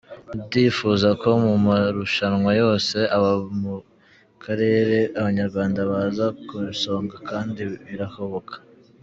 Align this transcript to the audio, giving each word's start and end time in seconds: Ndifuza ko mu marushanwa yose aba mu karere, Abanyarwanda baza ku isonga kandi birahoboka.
Ndifuza 0.45 1.09
ko 1.21 1.29
mu 1.45 1.53
marushanwa 1.65 2.51
yose 2.61 2.97
aba 3.17 3.33
mu 3.61 3.75
karere, 4.43 4.97
Abanyarwanda 5.19 5.79
baza 5.91 6.25
ku 6.47 6.53
isonga 6.73 7.15
kandi 7.29 7.61
birahoboka. 7.87 8.55